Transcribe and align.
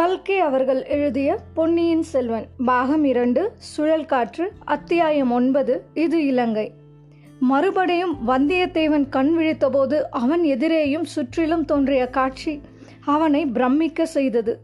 கல்கே 0.00 0.38
அவர்கள் 0.38 0.84
எழுதிய 0.84 1.38
பொன்னியின் 1.54 2.02
செல்வன் 2.02 2.46
பாகம் 2.64 3.04
இரண்டு 3.04 3.52
சுழல் 3.56 4.06
காற்று 4.06 4.52
அத்தியாயம் 4.64 5.32
ஒன்பது 5.32 5.84
இது 5.94 6.26
இலங்கை. 6.26 6.72
மறுபடியும் 7.40 8.28
வந்தியத்தேவன் 8.28 9.08
கண் 9.08 9.36
விழித்தபோது 9.38 10.02
அவன் 10.10 10.42
எதிரேயும் 10.42 11.02
சுற்றிலும் 11.02 11.64
தோன்றிய 11.64 12.06
காட்சி 12.06 12.60
அவனை 13.04 13.46
பிரமிக்க 13.46 14.06
செய்தது. 14.06 14.60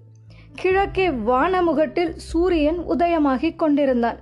கிழக்கே 0.55 1.09
வானமுகட்டில் 1.09 2.13
சூரியன் 2.17 2.79
உதயமாகிக் 2.89 3.57
கொண்டிருந்தான். 3.57 4.17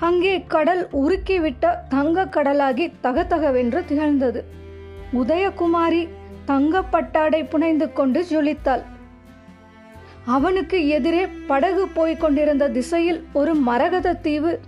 அங்கே 0.00 0.44
கடல் 0.48 0.88
உருக்கிவிட்ட 0.92 1.74
தங்கக் 1.88 2.34
கடலாகி 2.36 2.92
தகதகவென்று 3.02 3.84
திகழ்ந்தது. 3.84 4.44
உதயகுமாரி 5.12 6.08
தங்கப்பட்டாடை 6.46 7.48
புனைந்து 7.48 7.92
கொண்டு 7.92 8.24
ஜொலித்தாள். 8.30 8.82
அவனுக்கு 10.24 10.88
எதிரே 10.88 11.26
படகு 11.26 11.88
போய்க் 11.88 12.20
கொண்டிருந்த 12.20 12.68
திசையில் 12.68 13.24
ஒரு 13.32 13.54
மரகத 13.54 14.14
தீவு 14.14 14.60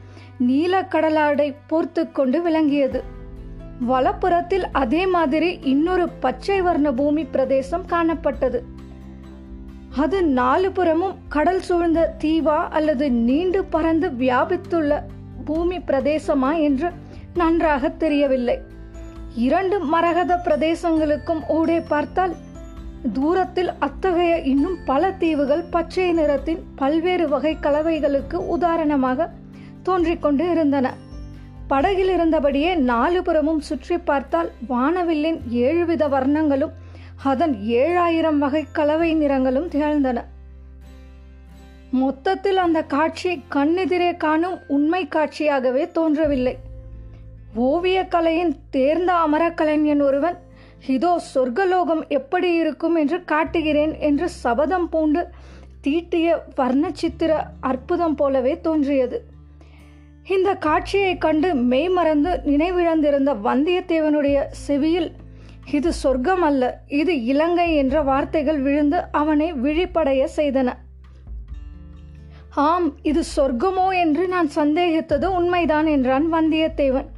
நீலக்கடலாடை 0.46 1.54
போர்த்து 1.66 2.10
கொண்டு 2.10 2.42
விளங்கியது. 2.42 3.02
வலப்புறத்தில் 3.88 4.64
அதே 4.72 5.06
மாதிரி 5.06 5.58
இன்னொரு 5.62 6.08
பச்சை 6.08 6.62
வர்ண 6.62 6.92
பூமி 6.92 7.24
பிரதேசம் 7.24 7.86
காணப்பட்டது. 7.90 8.60
அது 9.96 10.22
நாலு 10.22 10.72
புறமும் 10.72 11.16
கடல் 11.28 11.60
சூழ்ந்த 11.60 12.14
தீவா 12.18 12.68
அல்லது 12.68 13.10
நீண்டு 13.10 13.64
பறந்து 13.64 14.08
வியாபித்துள்ள 14.08 15.00
பூமி 15.44 15.76
பிரதேசமா 15.76 16.60
என்று 16.60 16.90
நன்றாக 17.34 17.88
தெரியவில்லை. 17.88 18.58
இரண்டு 19.34 19.80
மரகத 19.80 20.40
பிரதேசங்களுக்கும் 20.44 21.48
ஊடே 21.48 21.80
பார்த்தால் 21.80 22.36
தூரத்தில் 23.12 23.70
அத்தகைய 23.78 24.38
இன்னும் 24.38 24.76
பல 24.84 25.12
தீவுகள் 25.12 25.64
பச்சை 25.70 26.12
நிறத்தின் 26.12 26.64
பல்வேறு 26.76 27.28
வகை 27.28 27.56
கலவைகளுக்கு 27.60 28.34
உதாரணமாக 28.34 29.30
தோன்றிக் 29.82 30.22
கொண்டு 30.22 30.50
இருந்தன. 30.50 30.94
படகில் 31.66 32.08
இருந்தபடியே 32.08 32.76
நாலு 32.76 33.22
புறமும் 33.22 33.60
சுற்றி 33.60 33.98
பார்த்தால் 33.98 34.50
வானவில்லின் 34.68 35.48
ஏழு 35.50 35.86
வித 35.86 36.08
வர்ணங்களும் 36.08 36.70
அதன் 37.22 37.54
ஏழாயிரம் 37.54 38.38
வகை 38.38 38.64
கலவை 38.72 39.14
நிறங்களும் 39.14 39.68
திகழ்ந்தன. 39.68 40.24
மொத்தத்தில் 41.90 42.56
அந்த 42.56 42.82
காட்சி 42.82 43.42
கண்ணெதிரே 43.50 44.16
காணும் 44.16 44.58
உண்மை 44.68 45.08
காட்சியாகவே 45.10 45.90
தோன்றவில்லை. 45.90 46.56
ஓவியக்கலையின் 47.56 48.52
தேர்ந்த 48.70 49.12
அமரக்கலைஞன் 49.12 50.02
ஒருவன் 50.02 50.41
இதோ 50.86 51.22
சொர்க்கலோகம் 51.34 52.08
எப்படி 52.08 52.56
இருக்கும் 52.56 52.94
என்று 52.94 53.24
காட்டுகிறேன் 53.24 53.98
என்று 53.98 54.28
சபதம் 54.28 54.88
பூண்டு 54.88 55.28
தீட்டிய 55.80 56.42
வர்ணச்சித்திர 56.56 57.44
அற்புதம் 57.60 58.14
போலவே 58.14 58.60
தோன்றியது. 58.60 59.26
இந்த 60.26 60.54
காட்சியை 60.54 61.18
கண்டு 61.18 61.54
மெய்மறந்து 61.54 62.40
நினைவிழந்திருந்த 62.44 63.34
வந்தியத்தேவனுடைய 63.44 64.46
செவியில் 64.50 65.10
இது 65.72 65.92
சொர்க்கம் 65.92 66.42
அல்ல 66.42 66.82
இது 66.88 67.24
இலங்கை 67.24 67.76
என்ற 67.76 68.02
வார்த்தைகள் 68.02 68.58
விழுந்து 68.58 68.98
அவனை 69.10 69.52
விழிப்படைய 69.52 70.22
செய்தன. 70.36 70.70
ஆம் 72.54 72.96
இது 73.02 73.22
சொர்க்கமோ 73.36 73.94
என்று 73.94 74.28
நான் 74.28 74.50
சந்தேகித்தது 74.54 75.24
உண்மைதான் 75.24 75.86
என்றான் 75.86 76.32
வந்தியத்தேவன். 76.32 77.08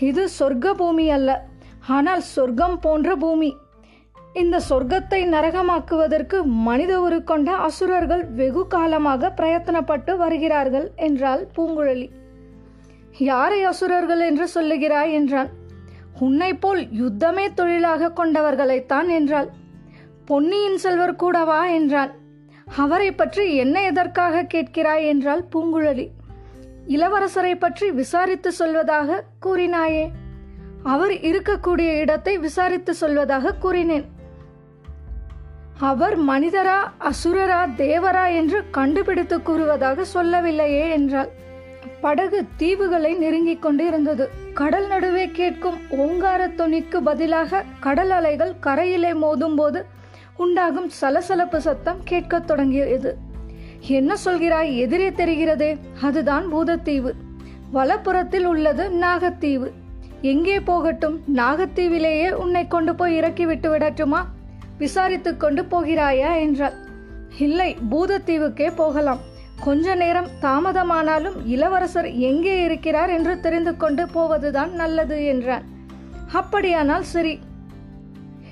இது 0.00 0.28
சொர்க்க 0.38 0.74
பூமி 0.74 1.10
அல்ல 1.10 1.50
ஆனால் 1.88 2.20
சொர்க்கம் 2.20 2.78
போன்ற 2.80 3.16
பூமி. 3.16 3.56
இந்த 4.32 4.60
சொர்க்கத்தை 4.68 5.20
நரகமாக்குவதற்கு 5.28 6.44
மனித 6.44 7.00
உரு 7.00 7.24
கொண்ட 7.24 7.56
அசுரர்கள் 7.56 8.24
வெகு 8.24 8.66
காலமாக 8.66 9.32
பிரயத்தனப்பட்டு 9.36 10.16
வருகிறார்கள் 10.16 10.92
என்றாள் 10.96 11.48
பூங்குழலி. 11.56 12.10
யாரை 13.18 13.64
அசுரர்கள் 13.64 14.20
என்று 14.20 14.48
சொல்லுகிறாய் 14.54 15.12
என்றான் 15.12 15.50
உன்னை 16.20 16.54
போல் 16.54 16.80
யுத்தமே 16.92 17.54
தொழிலாக 17.54 18.12
கொண்டவர்களைத்தான் 18.16 19.08
என்றாள். 19.08 19.48
பொன்னியின் 20.24 20.76
செல்வர் 20.76 21.16
கூடவா 21.16 21.70
என்றான் 21.70 22.12
அவரை 22.66 23.12
பற்றி 23.12 23.56
என்ன 23.56 23.82
எதற்காக 23.82 24.46
கேட்கிறாய் 24.54 25.06
என்றாள் 25.06 25.44
பூங்குழலி. 25.52 26.10
இளவரசரை 26.86 27.54
பற்றி 27.54 27.90
விசாரித்து 27.90 28.52
சொல்வதாக 28.58 29.22
கூறினாயே. 29.46 30.04
அவர் 30.82 31.10
இருக்கக்கூடிய 31.10 31.98
இடத்தை 31.98 32.38
விசாரித்து 32.38 32.94
சொல்வதாக 33.00 33.58
கூறினேன். 33.58 34.04
அவர் 35.78 36.16
மனிதரா 36.16 36.92
அசுரரா 37.00 37.68
தேவரா 37.76 38.34
என்று 38.34 38.70
கண்டுபிடித்து 38.70 39.42
கூறுவதாக 39.42 40.04
சொல்லவில்லையே 40.04 40.90
என்றாள். 40.90 41.28
படகு 42.00 42.44
தீவுகளை 42.58 43.16
நெருங்கிக் 43.16 43.62
கொண்டு 43.62 43.86
இருந்தது 43.86 44.30
கடல் 44.54 44.86
நடுவே 44.86 45.30
கேட்கும் 45.30 45.78
ஓங்கார 45.88 46.46
துணிக்கு 46.46 46.96
பதிலாக 46.96 47.64
கடல் 47.80 48.10
அலைகள் 48.10 48.52
கரையிலே 48.60 49.12
மோதும் 49.12 49.56
போது 49.56 49.86
உண்டாகும் 50.36 50.88
சலசலப்பு 50.88 51.60
சத்தம் 51.60 52.00
கேட்கத் 52.04 52.46
தொடங்கியது. 52.46 53.16
என்ன 53.80 54.14
சொல்கிறாய்? 54.24 54.76
எதிரே 54.76 55.10
தெரிகிறதே. 55.10 55.78
அதுதான் 56.02 56.54
பூதத்தீவு. 56.54 57.12
வலப்புறத்தில் 57.74 58.44
உள்ளது 58.44 58.88
நாகத்தீவு. 58.88 59.70
எங்கே 60.22 60.60
போகட்டும் 60.60 61.22
நாகத்தீவிலேயே 61.36 62.30
உன்னை 62.32 62.68
கொண்டு 62.68 62.94
போய் 62.94 63.16
இறக்கி 63.16 63.46
விட்டு 63.46 63.68
விடட்டுமா? 63.72 64.20
விசாரித்து 64.78 65.36
கொண்டு 65.36 65.62
போகிறாயா 65.62 66.30
என்றாள். 66.40 66.72
இல்லை 67.38 67.76
பூதத்தீவுக்கே 67.90 68.68
போகலாம். 68.74 69.20
கொஞ்ச 69.64 69.94
நேரம் 69.94 70.28
தாமதமானாலும் 70.40 71.36
இளவரசர் 71.44 72.08
எங்கே 72.12 72.64
இருக்கிறார் 72.64 73.10
என்று 73.10 73.40
தெரிந்து 73.40 73.76
கொண்டு 73.76 74.08
போவதுதான் 74.08 74.72
நல்லது 74.72 75.24
என்றான். 75.24 75.62
அப்படியானால் 76.32 77.02
சரி. 77.02 77.40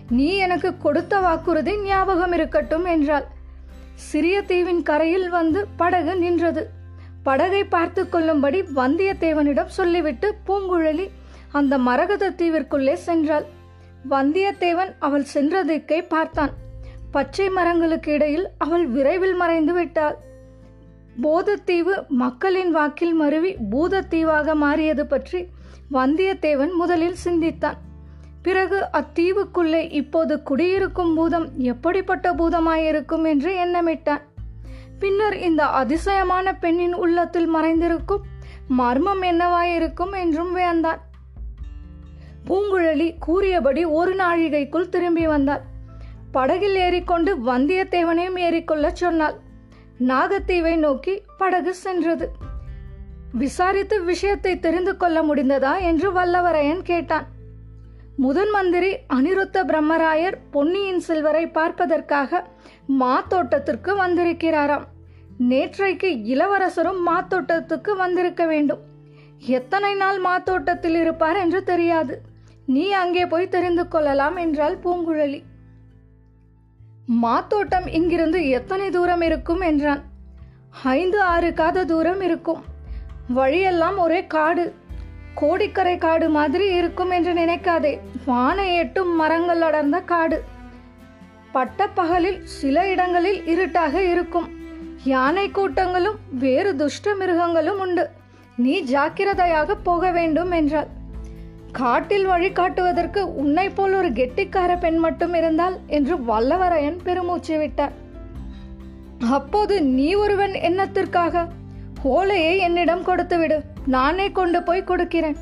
நீ 0.09 0.35
எனக்கு 0.37 0.77
கொடுத்த 0.77 1.21
வாக்குறுதி 1.21 1.81
ஞாபகம் 1.83 2.33
இருக்கட்டும் 2.33 2.85
என்றாள். 2.85 3.27
சிறிய 3.95 4.43
தீவின் 4.43 4.83
கரையில் 4.83 5.29
வந்து 5.29 5.67
படகு 5.77 6.17
நின்றது. 6.17 6.71
படகை 7.23 7.65
பார்த்து 7.65 8.09
கொள்ளும்படி 8.09 8.63
வந்தியத்தேவனிடம் 8.63 9.67
சொல்லிவிட்டு 9.67 10.35
பூங்குழலி 10.47 11.11
அந்த 11.53 11.79
மரகத 11.79 12.31
தீவிற்குள்ளே 12.31 12.97
சென்றாள். 13.07 13.47
வந்தியத்தேவன் 14.11 14.93
அவள் 14.99 15.25
சென்ற 15.25 15.65
திக்கை 15.65 16.01
பார்த்தான். 16.03 16.53
பச்சை 17.11 17.49
மரங்களுக்கு 17.49 18.13
இடையில் 18.13 18.49
அவள் 18.59 18.87
விரைவில் 18.87 19.35
மறைந்து 19.35 19.73
விட்டாள். 19.73 20.17
போதத்தீவு 21.23 21.95
மக்களின் 22.09 22.71
வாக்கில் 22.71 23.15
மருவி 23.15 23.57
பூதத்தீவாக 23.71 24.55
மாறியது 24.55 25.07
பற்றி 25.07 25.41
வந்தியத்தேவன் 25.93 26.73
முதலில் 26.73 27.15
சிந்தித்தான். 27.15 27.79
பிறகு 28.43 28.79
அத்தீவுக்குள்ளே 28.93 29.91
இப்போது 29.91 30.43
குடியிருக்கும் 30.43 31.15
பூதம் 31.15 31.47
எப்படிப்பட்ட 31.59 32.33
பூதமாயிருக்கும் 32.33 33.25
என்று 33.25 33.51
எண்ணமிட்டான். 33.65 34.23
பின்னர் 34.99 35.37
இந்த 35.39 35.63
அதிசயமான 35.65 36.55
பெண்ணின் 36.55 36.95
உள்ளத்தில் 36.95 37.55
மறைந்திருக்கும் 37.55 38.25
மர்மம் 38.79 39.23
என்னவாயிருக்கும் 39.23 40.13
என்றும் 40.19 40.57
வியந்தான் 40.57 41.01
பூங்குழலி 42.51 43.15
கூறியபடி 43.19 43.85
ஒரு 43.85 44.15
நாழிகைக்குள் 44.15 44.89
திரும்பி 44.89 45.27
வந்தாள். 45.27 45.61
படகில் 46.33 46.75
ஏறிக்கொண்டு 46.75 47.37
வந்தியத்தேவனையும் 47.37 48.39
ஏறிக்கொள்ளச் 48.39 49.01
சொன்னாள். 49.03 49.35
நாகத்தீவை 50.01 50.77
நோக்கி 50.77 51.23
படகு 51.39 51.75
சென்றது. 51.75 52.31
விசாரித்து 53.33 54.05
விஷயத்தை 54.05 54.59
தெரிந்து 54.59 54.97
கொள்ள 54.97 55.23
முடிந்ததா 55.23 55.81
என்று 55.81 56.13
வல்லவரையன் 56.13 56.83
கேட்டான். 56.83 57.27
முதன் 58.17 58.51
மந்திரி 58.51 58.97
அனிருத்த 59.15 59.65
பிரம்மராயர் 59.65 60.37
பொன்னியின் 60.51 61.01
செல்வரை 61.01 61.49
பார்ப்பதற்காக 61.49 62.49
மாத்தோட்டத்திற்கு 63.01 63.93
வந்திருக்கிறாராம். 63.99 64.87
நேற்றைக்கு 65.49 66.11
இளவரசரும் 66.25 67.09
மாத்தோட்டத்துக்கு 67.09 67.97
வந்திருக்க 67.97 68.47
வேண்டும். 68.47 68.81
எத்தனை 69.39 69.95
நாள் 69.95 70.21
மாத்தோட்டத்தில் 70.21 70.95
இருப்பார் 70.95 71.37
என்று 71.37 71.63
தெரியாது. 71.63 72.29
நீ 72.67 72.91
அங்கே 72.91 73.27
போய் 73.27 73.49
தெரிந்து 73.49 73.89
கொள்ளலாம் 73.89 74.37
என்றாள் 74.37 74.79
பூங்குழலி. 74.79 75.43
மாத்தோட்டம் 77.23 77.89
இங்கிருந்து 77.89 78.49
எத்தனை 78.49 78.91
தூரம் 78.91 79.21
இருக்கும்? 79.21 79.61
என்றான். 79.61 80.03
ஐந்து 80.83 81.23
ஆறு 81.23 81.53
காத 81.53 81.85
தூரம் 81.85 82.21
இருக்கும். 82.21 82.65
வழியெல்லாம் 83.29 83.99
ஒரே 83.99 84.27
காடு. 84.27 84.75
கோடிக்கரை 85.35 85.99
காடு 85.99 86.29
மாதிரி 86.29 86.75
இருக்கும் 86.75 87.11
என்று 87.11 87.33
நினைக்காதே. 87.33 87.99
வானை 88.27 88.75
எட்டும் 88.75 89.17
மரங்கள் 89.17 89.61
அடர்ந்த 89.61 90.01
காடு. 90.01 90.45
பட்டப்பகலில் 91.53 92.45
சில 92.45 92.89
இடங்களில் 92.89 93.47
இருட்டாக 93.47 94.03
இருக்கும். 94.03 94.49
யானை 95.05 95.51
கூட்டங்களும் 95.51 96.19
வேறு 96.31 96.77
துஷ்ட 96.77 97.15
மிருகங்களும் 97.15 97.79
உண்டு. 97.79 98.09
நீ 98.57 98.81
ஜாக்கிரதையாக 98.81 99.75
போக 99.75 100.11
வேண்டும் 100.11 100.51
என்றாள். 100.51 100.99
காட்டில் 101.73 102.27
வழிகாட்டுவதற்கு 102.27 103.19
உன்னை 103.19 103.69
போல் 103.69 103.95
ஒரு 103.95 104.09
கெட்டிக்கார 104.09 104.79
பெண் 104.79 104.97
மட்டும் 104.97 105.35
இருந்தால் 105.35 105.79
என்று 105.87 106.17
வல்லவரையன் 106.17 106.99
பெருமூச்சு 107.05 107.59
விட்டார். 107.59 107.93
அப்போது 109.31 109.83
நீ 109.83 110.15
ஒருவன் 110.15 110.53
எண்ணத்திற்காக 110.53 111.47
ஓலையை 112.03 112.59
என்னிடம் 112.59 113.03
கொடுத்துவிடு 113.03 113.61
நானே 113.87 114.31
கொண்டு 114.31 114.63
போய் 114.63 114.85
கொடுக்கிறேன். 114.85 115.37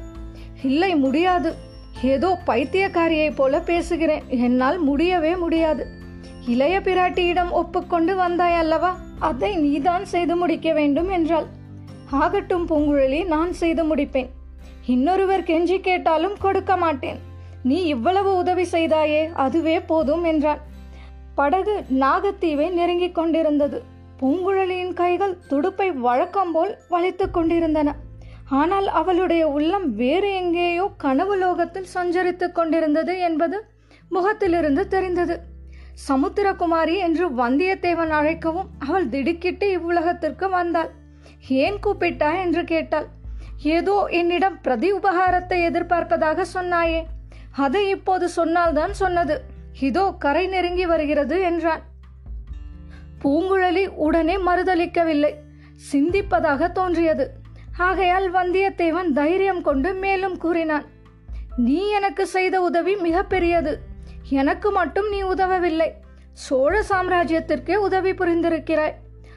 இல்லை 0.63 0.97
முடியாது. 0.97 1.55
ஏதோ 2.03 2.39
பைத்தியக்காரியைப் 2.47 3.37
போல 3.37 3.61
பேசுகிறேன். 3.61 4.23
என்னால் 4.29 4.79
முடியவே 4.79 5.37
முடியாது. 5.37 5.87
இளைய 6.47 6.81
பிராட்டியிடம் 6.81 7.51
ஒப்புக்கொண்டு 7.51 8.17
வந்தாய் 8.17 8.55
அல்லவா? 8.55 8.97
அதை 9.19 9.57
நீதான் 9.57 10.05
செய்து 10.05 10.37
முடிக்க 10.37 10.73
வேண்டும் 10.73 11.09
என்றாள். 11.09 11.47
ஆகட்டும் 12.11 12.69
பூங்குழலி 12.69 13.27
நான் 13.27 13.53
செய்து 13.53 13.97
முடிப்பேன். 13.97 14.29
இன்னொருவர் 14.93 15.49
கெஞ்சி 15.49 15.77
கேட்டாலும் 15.81 16.37
கொடுக்க 16.39 16.73
மாட்டேன். 16.77 17.19
நீ 17.63 17.79
இவ்வளவு 17.85 18.31
உதவி 18.37 18.65
செய்தாயே 18.73 19.23
அதுவே 19.45 19.81
போதும் 19.81 20.25
என்றான் 20.25 20.61
படகு 21.35 21.75
நாகத்தீவை 22.03 22.67
நெருங்கிக் 22.73 23.15
கொண்டிருந்தது. 23.15 23.79
பூங்குழலியின் 24.21 24.95
கைகள் 24.95 25.35
துடுப்பை 25.49 25.89
வழக்கம் 26.07 26.53
போல் 26.53 26.73
வளைத்துக் 26.89 27.35
கொண்டிருந்தன. 27.35 27.95
ஆனால் 28.61 28.89
அவளுடைய 29.01 29.49
உள்ளம் 29.49 29.87
வேறு 29.95 30.31
எங்கேயோ 30.35 30.87
கனவு 30.97 31.37
லோகத்தில் 31.37 31.93
சஞ்சரித்துக் 31.95 32.55
கொண்டிருந்தது 32.55 33.15
என்பது 33.19 33.59
முகத்திலிருந்து 34.11 34.89
தெரிந்தது. 34.89 35.37
சமுத்திரகுமாரி 36.09 36.97
என்று 37.07 37.25
வந்தியத்தேவன் 37.43 38.13
அழைக்கவும் 38.21 38.69
அவள் 38.79 39.09
திடுக்கிட்டு 39.09 39.67
இவ்வுலகத்திற்கு 39.77 40.49
வந்தாள். 40.51 40.91
ஏன் 41.49 41.79
கூப்பிட்டா 41.87 42.31
என்று 42.45 42.65
கேட்டாள். 42.65 43.09
ஏதோ 43.63 44.07
என்னிடம் 44.11 44.61
பிரதி 44.61 44.93
உபகாரத்தை 44.93 45.67
எதிர்பார்ப்பதாக 45.67 46.45
சொன்னாயே. 46.55 47.05
அதை 47.51 47.89
இப்போது 47.89 48.29
சொன்னால்தான் 48.29 48.93
சொன்னது. 48.93 49.41
இதோ 49.81 50.15
கரை 50.19 50.47
நெருங்கி 50.47 50.87
வருகிறது 50.87 51.41
என்றான். 51.41 51.83
பூங்குழலி 53.25 53.87
உடனே 53.89 54.37
மறுதளிக்கவில்லை 54.37 55.35
சிந்திப்பதாக 55.93 56.73
தோன்றியது. 56.73 57.31
ஆகையால் 57.77 58.33
வந்தியத்தேவன் 58.35 59.13
தைரியம் 59.13 59.63
கொண்டு 59.63 59.95
மேலும் 59.95 60.37
கூறினான். 60.37 60.85
நீ 61.57 61.89
எனக்கு 61.89 62.27
செய்த 62.27 62.61
உதவி 62.61 62.97
மிகப்பெரியது. 62.97 63.77
எனக்கு 64.29 64.71
மட்டும் 64.71 65.09
நீ 65.09 65.23
உதவவில்லை. 65.23 65.91
சோழ 66.33 66.85
சாம்ராஜ்யத்திற்கே 66.89 67.75
உதவி 67.75 68.13
புரிந்திருக்கிறாய். 68.13 68.95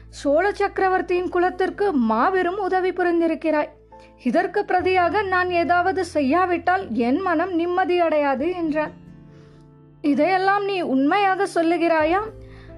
சோழ 0.08 0.52
சக்கரவர்த்தியின் 0.52 1.28
குலத்திற்கு 1.28 1.92
மாபெரும் 1.92 2.58
உதவி 2.58 2.90
புரிந்திருக்கிறாய். 2.90 3.68
இதற்கு 4.24 4.64
பிரதியாக 4.68 5.26
நான் 5.26 5.50
ஏதாவது 5.50 6.04
செய்யாவிட்டால் 6.04 6.92
என் 6.92 7.20
மனம் 7.20 7.58
நிம்மதியடையாது 7.58 8.54
என்றார். 8.54 8.90
இதையெல்லாம் 10.00 10.64
நீ 10.64 10.80
உண்மையாக 10.80 11.46
சொல்லுகிறாயா? 11.54 12.20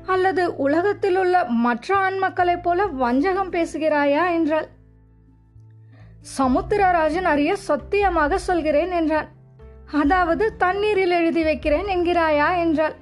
அல்லது 0.07 0.57
உலகத்தில் 0.57 1.17
உள்ள 1.17 1.45
மற்ற 1.45 1.97
ஆண் 1.97 2.19
மக்களைப் 2.19 2.63
போல 2.63 2.87
வஞ்சகம் 2.87 3.53
பேசுகிறாயா? 3.53 4.31
என்றாள். 4.33 4.69
சமுத்திரராஜன் 6.39 7.23
அறிய 7.23 7.57
சத்தியமாக 7.57 8.39
சொல்கிறேன் 8.39 8.91
என்றான். 8.91 9.29
அதாவது 9.93 10.57
தண்ணீரில் 10.57 11.11
எழுதி 11.11 11.43
வைக்கிறேன் 11.43 11.87
என்கிறாயா? 11.87 12.59
என்றாள். 12.59 12.95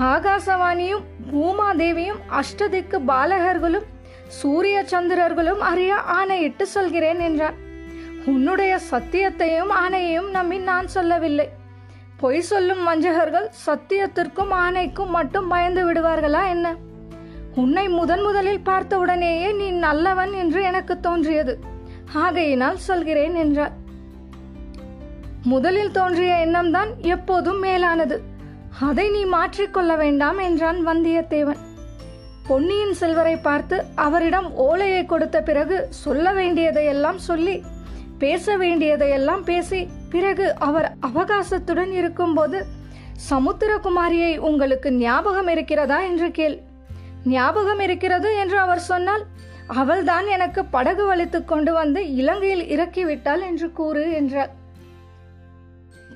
ஆகாசவாணியும் 0.00 1.04
பூமாதேவியும் 1.32 2.22
அஷ்டதிக்கு 2.30 3.00
பாலகர்களும் 3.06 3.86
சூரிய 4.26 4.84
சந்திரர்களும் 4.90 5.58
அறிய 5.58 5.94
ஆணையிட்டு 5.94 6.66
சொல்கிறேன் 6.66 7.20
என்றான். 7.20 7.64
உன்னுடைய 8.26 8.78
சத்தியத்தையும் 8.90 9.72
ஆணையையும் 9.82 10.30
நம்பி 10.30 10.58
நான் 10.58 10.88
சொல்லவில்லை. 10.88 11.48
பொய் 12.16 12.40
சொல்லும் 12.40 12.84
வஞ்சகர்கள் 12.84 13.50
சத்தியத்திற்கும் 13.66 14.52
ஆணைக்கும் 14.52 15.08
மட்டும் 15.08 15.48
பயந்து 15.48 15.92
விடுவார்களா 15.92 16.48
என்ன? 16.48 16.74
உன்னை 17.54 17.88
முதன் 17.88 18.22
முதலில் 18.22 18.60
பார்த்தவுடனேயே 18.60 19.52
நீ 19.52 19.70
நல்லவன் 19.70 20.32
என்று 20.32 20.62
எனக்கு 20.62 21.00
தோன்றியது. 21.00 21.58
ஆகையினால் 22.12 22.76
சொல்கிறேன் 22.76 23.34
என்றார். 23.34 23.72
முதலில் 25.42 25.90
தோன்றிய 25.90 26.34
எண்ணம்தான் 26.46 26.90
எப்போதும் 26.96 27.58
மேலானது. 27.58 28.22
அதை 28.80 29.08
நீ 29.08 29.24
மாற்றிக்கொள்ள 29.24 29.96
வேண்டாம் 29.96 30.38
என்றான் 30.38 30.86
வந்தியத்தேவன். 30.86 31.62
பொன்னியின் 32.46 32.94
செல்வரை 32.94 33.36
பார்த்து 33.36 33.84
அவரிடம் 33.94 34.52
ஓலையை 34.52 35.06
கொடுத்த 35.06 35.42
பிறகு 35.42 35.86
சொல்ல 35.90 36.32
வேண்டியதையெல்லாம் 36.32 37.18
சொல்லி 37.18 37.62
பேச 38.18 38.56
வேண்டியதையெல்லாம் 38.56 39.44
பேசி 39.44 39.88
பிறகு 40.10 40.54
அவர் 40.58 40.96
அவகாசத்துடன் 41.06 41.90
இருக்கும்போது 41.90 42.64
சமுத்திரகுமாரியை 43.30 44.36
உங்களுக்கு 44.38 44.92
ஞாபகம் 44.92 45.48
இருக்கிறதா? 45.48 46.00
என்று 46.00 46.30
கேள். 46.30 46.56
ஞாபகம் 47.24 47.78
இருக்கிறது 47.78 48.36
என்று 48.36 48.58
அவர் 48.58 48.78
சொன்னால் 48.78 49.24
அவள்தான் 49.66 50.26
எனக்கு 50.26 50.64
படகு 50.64 51.04
வலித்துக் 51.06 51.48
கொண்டு 51.48 51.72
வந்து 51.72 52.14
இலங்கையில் 52.14 52.64
இறக்கிவிட்டாள் 52.76 53.42
என்று 53.42 53.72
கூறு 53.72 54.12
என்றார் 54.12 54.52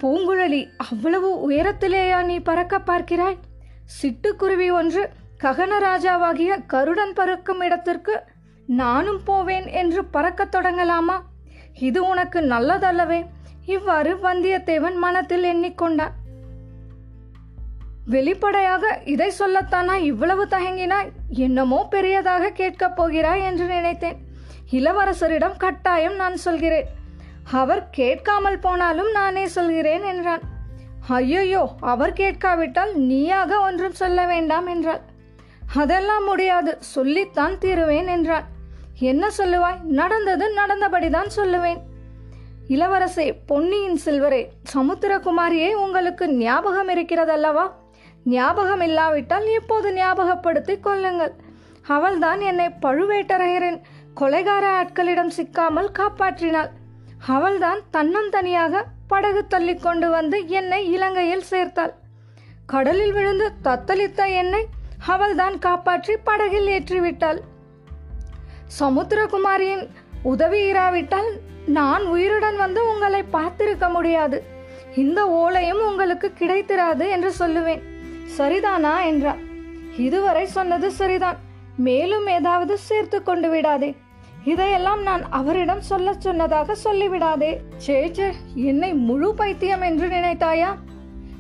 பூங்குழலி 0.01 0.61
அவ்வளவு 0.77 1.51
உயரத்திலேயா 1.51 2.25
நீ 2.25 2.39
பறக்க 2.39 2.79
பார்க்கிறாய்? 2.79 3.39
சிட்டுக்குருவி 4.03 4.73
ஒன்று 4.73 5.11
ககனராஜாவாகிய 5.43 6.67
கருடன் 6.67 7.13
பறக்கும் 7.13 7.61
இடத்திற்கு 7.61 8.23
நானும் 8.67 9.21
போவேன் 9.25 9.67
என்று 9.67 10.05
பறக்கத் 10.05 10.55
தொடங்கலாமா? 10.55 11.17
இது 11.79 12.09
உனக்கு 12.09 12.41
நல்லதல்லவே. 12.41 13.27
இவ்வாறு 13.67 14.15
வந்தியத்தேவன் 14.15 14.95
மனத்தில் 14.95 15.45
எண்ணிக்கொண்டான். 15.45 16.11
வெளிப்படையாக 18.05 19.01
இதை 19.05 19.33
சொல்லத்தானா 19.39 19.95
இவ்வளவு 19.95 20.47
தயங்கினாய்? 20.51 21.11
என்னமோ 21.29 21.87
பெரியதாக 21.91 22.51
கேட்கப் 22.51 22.97
போகிறாய் 22.97 23.43
என்று 23.43 23.65
நினைத்தேன். 23.65 24.17
இளவரசரிடம் 24.71 25.57
கட்டாயம் 25.57 26.15
நான் 26.15 26.37
சொல்கிறேன். 26.37 26.87
அவர் 27.51 27.91
கேட்காமல் 27.91 28.59
போனாலும் 28.59 29.11
நானே 29.11 29.47
சொல்கிறேன் 29.47 30.03
என்றான். 30.03 30.41
ஐயையோ 31.09 31.71
அவர் 31.81 32.13
கேட்காவிட்டால் 32.13 32.95
நீயாக 32.95 33.61
ஒன்றும் 33.61 33.93
சொல்ல 33.93 34.27
வேண்டாம் 34.27 34.67
என்றாள். 34.67 35.01
அதெல்லாம் 35.75 36.25
முடியாது 36.25 36.77
சொல்லித்தான் 36.79 37.59
தீருவேன் 37.59 38.07
என்றான் 38.07 38.47
என்ன 39.01 39.29
சொல்லுவாய்? 39.39 39.83
நடந்தது 39.83 40.55
நடந்தபடிதான் 40.55 41.31
சொல்லுவேன். 41.37 41.81
இளவரசே 42.69 43.37
பொன்னியின் 43.47 43.99
செல்வரே 44.05 44.49
சமுத்திரகுமாரியை 44.75 45.73
உங்களுக்கு 45.73 46.29
ஞாபகம் 46.29 46.89
இருக்கிறதல்லவா? 46.89 47.71
ஞாபகம் 48.25 48.81
இல்லாவிட்டால் 48.81 49.47
இப்போது 49.55 49.93
ஞாபகப்படுத்தி 49.93 50.81
கொள்ளுங்கள். 50.81 51.33
அவள்தான் 51.87 52.41
என்னை 52.41 52.67
பழுவேட்டரையரின் 52.83 53.81
கொலைகார 54.21 54.65
ஆட்களிடம் 54.81 55.33
சிக்காமல் 55.37 55.91
காப்பாற்றினாள். 55.99 56.71
அவள்தான் 57.27 57.81
தன்னந்தனியாக 57.93 58.83
படகு 59.09 59.47
தள்ளி 59.47 59.75
கொண்டு 59.75 60.11
வந்து 60.11 60.49
என்னை 60.49 60.93
இலங்கையில் 60.93 61.49
சேர்த்தாள். 61.51 61.95
கடலில் 62.67 63.13
விழுந்து 63.13 63.53
தத்தளித்த 63.65 64.29
என்னை 64.29 64.67
அவள்தான் 65.07 65.59
காப்பாற்றி 65.59 66.17
படகில் 66.17 66.67
ஏற்றிவிட்டாள். 66.67 67.41
சமுத்திரகுமாரியின் 68.79 69.89
உதவி 70.23 70.67
இராவிட்டால் 70.67 71.41
நான் 71.67 72.05
உயிருடன் 72.05 72.57
வந்து 72.57 72.93
உங்களை 72.93 73.25
பார்த்திருக்க 73.33 73.91
முடியாது. 73.91 74.45
இந்த 74.97 75.25
ஓலையும் 75.25 75.87
உங்களுக்கு 75.89 76.33
கிடைத்திராது 76.39 77.09
என்று 77.09 77.33
சொல்லுவேன். 77.39 77.83
சரிதானா? 78.39 79.05
என்றார். 79.05 79.37
இதுவரை 79.97 80.47
சொன்னது 80.47 80.91
சரிதான். 80.91 81.37
மேலும் 81.77 82.27
ஏதாவது 82.27 82.79
சேர்த்து 82.79 83.23
கொண்டு 83.23 83.51
விடாதே. 83.51 83.97
இதையெல்லாம் 84.45 85.03
நான் 85.03 85.31
அவரிடம் 85.31 85.81
சொல்ல 85.81 86.15
சொன்னதாக 86.19 86.77
சொல்லிவிடாதே. 86.85 87.57
சே 87.77 88.09
சே 88.13 88.33
என்னை 88.55 88.95
முழு 88.95 89.35
பைத்தியம் 89.35 89.81
என்று 89.81 90.09
நினைத்தாயா? 90.09 90.77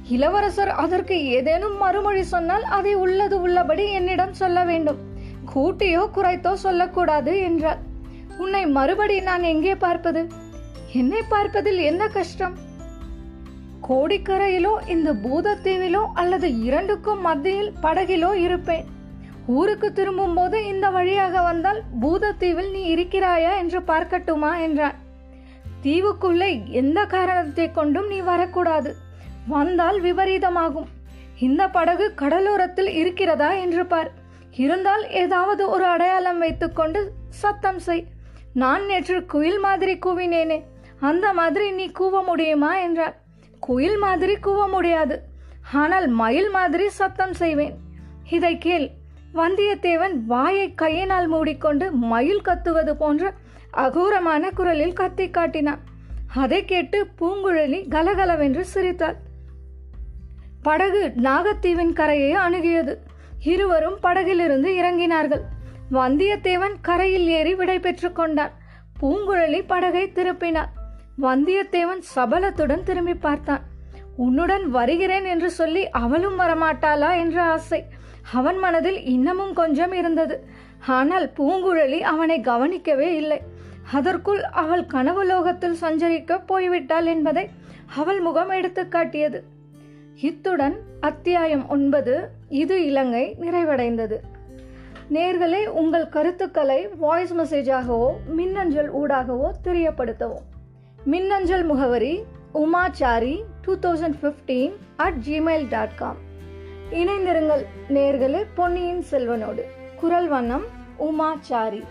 இளவரசர் 0.08 0.70
அதற்கு 0.70 1.24
ஏதேனும் 1.24 1.76
மறுமொழி 1.76 2.22
சொன்னால் 2.22 2.62
அதை 2.62 2.94
உள்ளது 2.94 3.40
உள்ளபடி 3.40 3.92
என்னிடம் 3.92 4.34
சொல்ல 4.34 4.64
வேண்டும். 4.64 5.09
கூட்டியோ 5.54 6.02
குறைத்தோ 6.14 6.52
சொல்லக்கூடாது 6.52 7.40
என்றார் 7.40 7.80
உன்னை 8.38 8.66
மறுபடி 8.66 9.20
நான் 9.20 9.42
எங்கே 9.42 9.74
பார்ப்பது? 9.74 10.26
என்னை 10.92 11.22
பார்ப்பதில் 11.28 11.78
என்ன 11.78 12.08
கஷ்டம்? 12.08 12.54
கோடிக்கரையிலோ 13.88 14.72
இந்த 14.86 15.12
பூதத்தீவிலோ 15.12 16.02
அல்லது 16.14 16.60
இரண்டுக்கும் 16.60 17.20
மத்தியில் 17.20 17.72
படகிலோ 17.82 18.34
இருப்பேன். 18.34 18.86
ஊருக்கு 19.46 19.92
திரும்பும் 19.92 20.34
போது 20.34 20.66
இந்த 20.66 20.90
வழியாக 20.90 21.42
வந்தால் 21.42 21.82
பூதத்தீவில் 22.00 22.70
நீ 22.70 22.94
இருக்கிறாயா 22.94 23.52
என்று 23.58 23.80
பார்க்கட்டுமா? 23.80 24.60
என்றான். 24.60 24.96
தீவுக்குள்ளே 25.82 26.50
எந்த 26.70 27.04
காரணத்தை 27.04 27.70
கொண்டும் 27.70 28.06
நீ 28.06 28.20
வரக்கூடாது. 28.20 28.96
வந்தால் 29.46 30.00
விபரீதமாகும். 30.00 30.88
இந்த 31.38 31.68
படகு 31.68 32.12
கடலோரத்தில் 32.14 32.90
இருக்கிறதா? 32.92 33.52
என்று 33.52 33.86
பார். 33.86 34.10
இருந்தால் 34.50 35.10
ஏதாவது 35.10 35.68
ஒரு 35.68 35.84
அடையாளம் 35.84 36.38
வைத்துக்கொண்டு 36.38 37.12
சத்தம் 37.28 37.78
செய். 37.78 38.06
நான் 38.54 38.84
நேற்று 38.84 39.26
குயில் 39.26 39.58
மாதிரி 39.58 39.98
கூவினேனே. 40.06 40.62
அந்த 41.00 41.32
மாதிரி 41.32 41.70
நீ 41.70 41.90
கூவ 41.98 42.24
முடியுமா 42.24 42.76
என்றார் 42.76 43.18
குயில் 43.60 43.98
மாதிரி 43.98 44.36
கூவ 44.36 44.68
முடியாது. 44.68 45.22
ஆனால் 45.72 46.06
மயில் 46.06 46.50
மாதிரி 46.50 46.88
சத்தம் 46.88 47.32
செய்வேன். 47.32 47.74
இதை 48.30 48.58
கேள். 48.58 48.90
வந்தியத்தேவன் 49.34 50.14
வாயை 50.26 50.74
கையினால் 50.74 51.26
மூடிக்கொண்டு 51.26 51.92
மயில் 51.92 52.42
கத்துவது 52.44 52.92
போன்ற 52.92 53.32
அகோரமான 53.76 54.50
குரலில் 54.54 54.92
கத்தி 54.92 55.30
காட்டினான். 55.30 55.80
அதை 56.34 56.64
கேட்டு 56.64 57.06
பூங்குழலி 57.20 57.88
கலகலவென்று 57.88 58.64
சிரித்தாள். 58.64 59.16
படகு 60.62 61.12
நாகத்தீவின் 61.16 61.92
கரையை 61.92 62.34
அணுகியது. 62.34 62.96
இருவரும் 63.44 63.98
படகிலிருந்து 64.02 64.70
இறங்கினார்கள். 64.74 65.42
வந்தியத்தேவன் 65.92 66.74
கரையில் 66.82 67.28
ஏறி 67.28 67.54
விடை 67.54 67.78
பெற்றுக் 67.78 68.14
கொண்டான். 68.14 68.50
பூங்குழலி 69.00 69.62
படகை 69.66 70.12
திருப்பினார் 70.14 70.68
வந்தியத்தேவன் 71.22 72.02
சபலத்துடன் 72.16 72.82
திரும்பி 72.82 73.14
பார்த்தான். 73.14 73.62
உன்னுடன் 74.16 74.70
வருகிறேன் 74.70 75.24
என்று 75.24 75.50
சொல்லி 75.50 75.88
அவளும் 75.88 76.38
வரமாட்டாளா 76.38 77.16
என்ற 77.16 77.42
ஆசை. 77.42 77.84
அவன் 78.32 78.58
மனதில் 78.58 79.04
இன்னமும் 79.04 79.52
கொஞ்சம் 79.52 79.92
இருந்தது. 79.92 80.44
ஆனால் 80.86 81.32
பூங்குழலி 81.38 82.00
அவனை 82.00 82.40
கவனிக்கவே 82.40 83.16
இல்லை. 83.16 83.40
அதற்குள் 83.92 84.42
அவள் 84.42 84.84
கனவுலோகத்தில் 84.84 85.80
சஞ்சரிக்க 85.80 86.42
போய்விட்டாள் 86.48 87.04
என்பதை 87.04 87.48
அவள் 87.96 88.20
முகம் 88.20 88.48
எடுத்து 88.48 88.88
காட்டியது. 88.88 89.44
இத்துடன் 90.22 90.80
அத்தியாயம் 91.00 91.68
ஒன்பது 91.68 92.30
இது 92.48 92.86
இலங்கை 92.86 93.36
நிறைவடைந்தது. 93.40 94.16
நேர்களே 95.12 95.66
உங்கள் 95.66 96.08
கருத்துக்களை 96.08 96.88
வாய்ஸ் 96.88 97.34
மெசேஜாகவோ 97.34 98.08
மின்னஞ்சல் 98.26 98.94
ஊடாகவோ 98.94 99.50
தெரியப்படுத்தவும். 99.64 100.46
மின்னஞ்சல் 101.04 101.64
முகவரி 101.64 102.24
Umachari 102.54 103.42
two 103.62 103.76
thousand 103.76 104.14
fifteen 104.22 104.72
at 104.96 105.14
Gmail 105.28 105.68
dot 105.68 105.96
com 105.96 106.16
இணைந்திருங்கள் 106.90 107.64
நேர்களே 107.88 108.44
பொன்னியின் 108.54 109.04
செல்வனோடு. 109.10 109.62
குரல் 109.96 110.28
வண்ணம் 110.28 110.64
உமாச்சாரி. 110.98 111.84